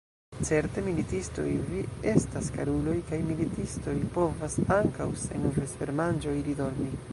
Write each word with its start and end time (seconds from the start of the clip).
Certe, 0.47 0.79
militistoj 0.87 1.45
vi 1.67 1.83
estas, 2.13 2.49
karuloj, 2.55 2.97
kaj 3.11 3.21
militistoj 3.29 3.95
povas 4.19 4.59
ankaŭ 4.79 5.11
sen 5.27 5.49
vespermanĝo 5.63 6.37
iri 6.43 6.61
dormi! 6.65 6.93